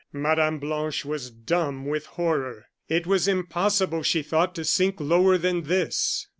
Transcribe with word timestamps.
Mme. 0.11 0.57
Blanche 0.57 1.05
was 1.05 1.29
dumb 1.29 1.85
with 1.85 2.07
horror. 2.17 2.65
It 2.89 3.05
was 3.05 3.27
impossible, 3.27 4.01
she 4.01 4.23
thought, 4.23 4.55
to 4.55 4.65
sink 4.65 4.99
lower 4.99 5.37
than 5.37 5.65
this. 5.65 6.25